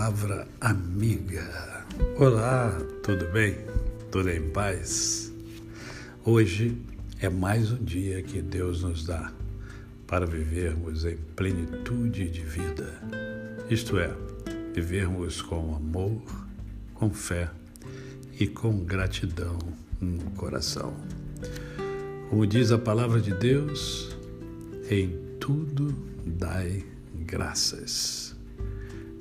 palavra 0.00 0.48
amiga. 0.62 1.84
Olá, 2.16 2.74
tudo 3.02 3.30
bem? 3.32 3.54
Tudo 4.10 4.30
em 4.30 4.48
paz? 4.48 5.30
Hoje 6.24 6.74
é 7.20 7.28
mais 7.28 7.70
um 7.70 7.84
dia 7.84 8.22
que 8.22 8.40
Deus 8.40 8.82
nos 8.82 9.04
dá 9.04 9.30
para 10.06 10.24
vivermos 10.24 11.04
em 11.04 11.18
plenitude 11.36 12.30
de 12.30 12.40
vida, 12.40 12.98
isto 13.68 13.98
é, 13.98 14.10
vivermos 14.72 15.42
com 15.42 15.76
amor, 15.76 16.22
com 16.94 17.10
fé 17.12 17.50
e 18.40 18.46
com 18.46 18.82
gratidão 18.82 19.58
no 20.00 20.30
coração. 20.30 20.96
Como 22.30 22.46
diz 22.46 22.72
a 22.72 22.78
palavra 22.78 23.20
de 23.20 23.34
Deus, 23.34 24.16
em 24.90 25.10
tudo 25.38 25.94
dai 26.24 26.86
graças. 27.26 28.39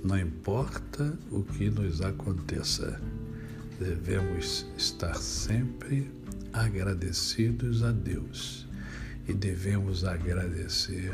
Não 0.04 0.18
importa 0.18 1.18
o 1.30 1.44
que 1.44 1.70
nos 1.70 2.02
aconteça, 2.02 3.02
devemos 3.78 4.66
estar 4.78 5.16
sempre 5.16 6.10
agradecidos 6.54 7.84
a 7.84 7.92
Deus 7.92 8.66
e 9.28 9.34
devemos 9.34 10.06
agradecer 10.06 11.14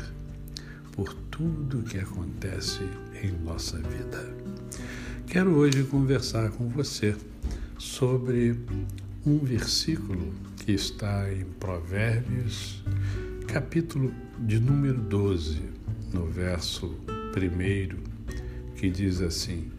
por 0.92 1.12
tudo 1.30 1.82
que 1.82 1.98
acontece 1.98 2.84
em 3.22 3.32
nossa 3.44 3.76
vida. 3.78 4.24
Quero 5.26 5.56
hoje 5.56 5.82
conversar 5.82 6.50
com 6.50 6.68
você 6.68 7.16
sobre 7.78 8.56
um 9.26 9.38
versículo 9.40 10.32
que 10.64 10.72
está 10.72 11.30
em 11.32 11.44
Provérbios, 11.44 12.84
capítulo 13.48 14.14
de 14.38 14.60
número 14.60 15.00
12, 15.00 15.60
no 16.12 16.26
verso 16.26 16.96
1 17.36 18.15
que 18.76 18.90
diz 18.90 19.20
assim: 19.20 19.70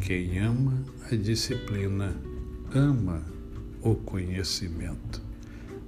Quem 0.00 0.38
ama 0.38 0.84
a 1.10 1.14
disciplina 1.14 2.14
ama 2.74 3.22
o 3.82 3.94
conhecimento, 3.94 5.22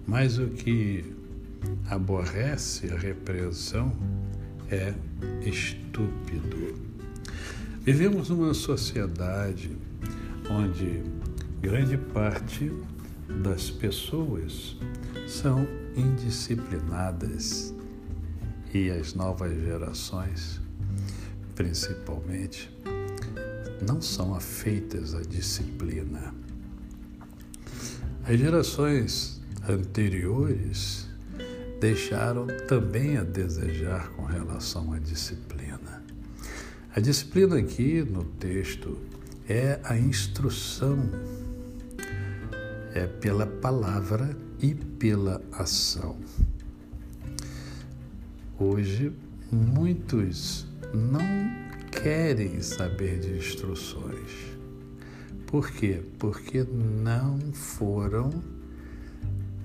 mas 0.06 0.38
o 0.38 0.48
que 0.48 1.04
aborrece 1.88 2.92
a 2.92 2.96
repreensão 2.96 3.92
é 4.70 4.94
estúpido. 5.46 6.74
Vivemos 7.82 8.28
numa 8.28 8.54
sociedade 8.54 9.70
onde 10.50 11.02
grande 11.60 11.96
parte 11.96 12.70
das 13.42 13.70
pessoas 13.70 14.76
são 15.26 15.66
indisciplinadas 15.96 17.74
e 18.72 18.90
as 18.90 19.14
novas 19.14 19.52
gerações 19.60 20.60
principalmente, 21.60 22.74
não 23.86 24.00
são 24.00 24.34
afeitas 24.34 25.14
à 25.14 25.20
disciplina. 25.20 26.34
As 28.24 28.38
gerações 28.38 29.42
anteriores 29.68 31.06
deixaram 31.78 32.46
também 32.66 33.18
a 33.18 33.22
desejar 33.22 34.08
com 34.12 34.24
relação 34.24 34.94
à 34.94 34.98
disciplina. 34.98 36.02
A 36.96 36.98
disciplina 36.98 37.58
aqui 37.58 38.02
no 38.04 38.24
texto 38.24 38.96
é 39.46 39.78
a 39.84 39.98
instrução, 39.98 41.10
é 42.94 43.06
pela 43.06 43.46
palavra 43.46 44.34
e 44.62 44.74
pela 44.74 45.42
ação. 45.52 46.16
Hoje, 48.58 49.12
muitos 49.52 50.69
não 50.94 51.20
querem 51.90 52.60
saber 52.62 53.20
de 53.20 53.36
instruções. 53.36 54.50
Por 55.46 55.70
quê? 55.70 56.02
Porque 56.18 56.62
não 56.62 57.38
foram 57.52 58.30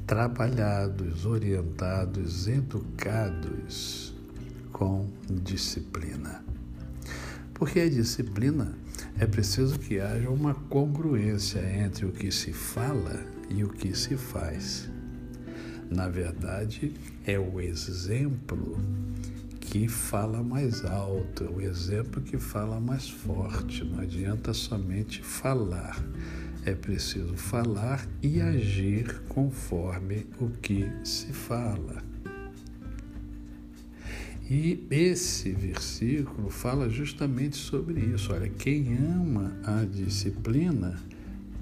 trabalhados, 0.06 1.26
orientados, 1.26 2.48
educados 2.48 4.14
com 4.72 5.10
disciplina. 5.30 6.44
Porque 7.54 7.80
a 7.80 7.90
disciplina 7.90 8.76
é 9.18 9.26
preciso 9.26 9.80
que 9.80 10.00
haja 10.00 10.30
uma 10.30 10.54
congruência 10.54 11.60
entre 11.60 12.06
o 12.06 12.12
que 12.12 12.32
se 12.32 12.52
fala 12.52 13.26
e 13.50 13.64
o 13.64 13.70
que 13.70 13.96
se 13.96 14.18
faz. 14.18 14.90
Na 15.90 16.10
verdade, 16.10 16.94
é 17.26 17.40
o 17.40 17.62
exemplo 17.62 18.78
que 19.76 19.90
fala 19.90 20.42
mais 20.42 20.86
alto, 20.86 21.44
é 21.44 21.50
o 21.50 21.60
exemplo 21.60 22.22
que 22.22 22.38
fala 22.38 22.80
mais 22.80 23.10
forte. 23.10 23.84
Não 23.84 24.00
adianta 24.00 24.54
somente 24.54 25.22
falar, 25.22 26.02
é 26.66 26.74
preciso 26.74 27.36
falar 27.36 28.08
e 28.24 28.40
agir 28.40 29.20
conforme 29.28 30.28
o 30.40 30.48
que 30.62 30.90
se 31.04 31.34
fala. 31.34 32.02
E 34.50 34.88
esse 34.90 35.52
versículo 35.52 36.50
fala 36.50 36.90
justamente 36.90 37.58
sobre 37.58 38.00
isso. 38.00 38.32
Olha, 38.32 38.48
quem 38.48 38.96
ama 38.98 39.60
a 39.66 39.84
disciplina 39.84 40.98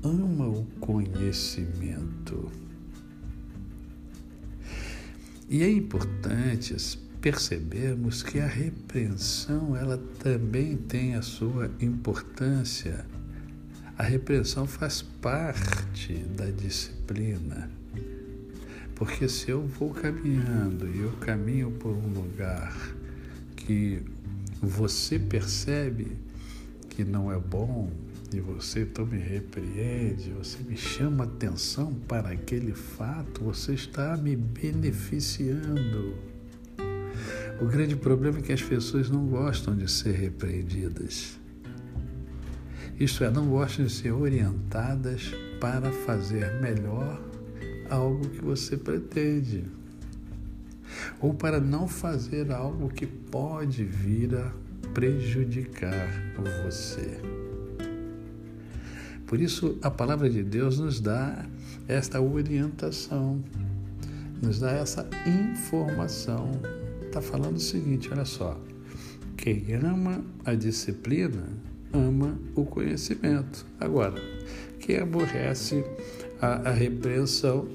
ama 0.04 0.50
o 0.50 0.66
conhecimento. 0.80 2.52
E 5.50 5.64
é 5.64 5.72
importante 5.72 6.76
percebermos 7.24 8.22
que 8.22 8.38
a 8.38 8.46
repreensão 8.46 9.78
ela 9.78 9.98
também 10.20 10.76
tem 10.76 11.16
a 11.16 11.22
sua 11.22 11.72
importância. 11.80 13.06
A 13.98 14.04
repreensão 14.04 14.68
faz 14.68 15.02
parte 15.02 16.16
da 16.36 16.48
disciplina. 16.48 17.72
Porque 18.94 19.30
se 19.30 19.50
eu 19.50 19.66
vou 19.66 19.92
caminhando 19.92 20.86
e 20.94 21.00
eu 21.00 21.14
caminho 21.14 21.72
por 21.72 21.94
um 21.94 22.10
lugar 22.10 22.76
que 23.56 24.02
você 24.62 25.18
percebe 25.18 26.18
que 26.90 27.06
não 27.06 27.32
é 27.32 27.40
bom, 27.40 27.90
e 28.34 28.42
você 28.42 28.82
então 28.82 29.06
me 29.06 29.18
repreende, 29.18 30.32
você 30.32 30.62
me 30.62 30.76
chama 30.76 31.24
atenção 31.24 31.94
para 32.06 32.32
aquele 32.32 32.74
fato, 32.74 33.46
você 33.46 33.76
está 33.76 34.18
me 34.18 34.36
beneficiando. 34.36 36.33
O 37.64 37.66
grande 37.66 37.96
problema 37.96 38.40
é 38.40 38.42
que 38.42 38.52
as 38.52 38.62
pessoas 38.62 39.10
não 39.10 39.26
gostam 39.26 39.74
de 39.74 39.90
ser 39.90 40.12
repreendidas. 40.12 41.40
Isto 43.00 43.24
é, 43.24 43.32
não 43.32 43.48
gostam 43.48 43.86
de 43.86 43.92
ser 43.94 44.12
orientadas 44.12 45.32
para 45.62 45.90
fazer 45.90 46.60
melhor 46.60 47.24
algo 47.90 48.28
que 48.28 48.42
você 48.44 48.76
pretende. 48.76 49.64
Ou 51.22 51.34
para 51.34 51.62
não 51.62 51.88
fazer 51.88 52.52
algo 52.52 52.90
que 52.90 53.08
pode 53.08 53.86
vir 53.86 54.36
a 54.36 54.52
prejudicar 54.94 56.10
você. 56.66 57.18
Por 59.26 59.40
isso, 59.40 59.78
a 59.82 59.90
palavra 59.90 60.30
de 60.30 60.44
Deus 60.44 60.80
nos 60.80 61.00
dá 61.00 61.46
esta 61.88 62.20
orientação, 62.20 63.42
nos 64.42 64.60
dá 64.60 64.72
essa 64.72 65.08
informação 65.26 66.60
está 67.14 67.22
falando 67.22 67.58
o 67.58 67.60
seguinte: 67.60 68.10
olha 68.12 68.26
só. 68.26 68.60
Quem 69.38 69.74
ama 69.76 70.24
a 70.44 70.56
disciplina 70.56 71.48
ama 71.92 72.40
o 72.56 72.66
conhecimento. 72.66 73.66
Agora, 73.80 74.16
quem 74.80 74.98
aborrece 74.98 75.84
a, 76.42 76.70
a 76.70 76.72
repreensão, 76.72 77.68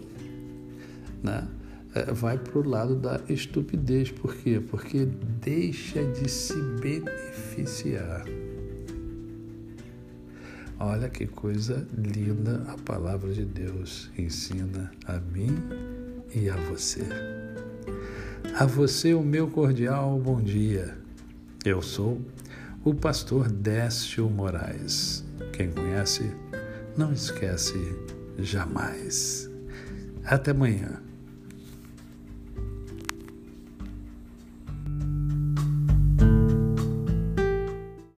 né, 1.23 1.47
é, 1.95 2.13
vai 2.13 2.39
para 2.39 2.59
o 2.59 2.69
lado 2.69 2.97
da 2.97 3.21
estupidez. 3.29 4.11
Por 4.11 4.35
quê? 4.35 4.61
Porque 4.61 5.07
deixa 5.41 6.03
de 6.05 6.29
se 6.29 6.61
beneficiar. 6.81 8.25
Olha 10.81 11.09
que 11.09 11.27
coisa 11.27 11.87
linda 11.97 12.65
a 12.69 12.79
palavra 12.79 13.33
de 13.33 13.45
Deus 13.45 14.11
ensina 14.17 14.91
a 15.07 15.19
mim 15.19 15.55
e 16.35 16.49
a 16.49 16.57
você. 16.57 17.05
A 18.59 18.67
você 18.67 19.15
o 19.15 19.23
meu 19.23 19.47
cordial 19.47 20.19
bom 20.19 20.43
dia. 20.43 20.99
Eu 21.65 21.81
sou 21.81 22.21
o 22.85 22.93
pastor 22.93 23.49
Décio 23.49 24.29
Moraes. 24.29 25.25
Quem 25.53 25.71
conhece, 25.71 26.35
não 26.97 27.13
esquece 27.13 27.79
jamais. 28.37 29.49
Até 30.25 30.51
amanhã. 30.51 31.01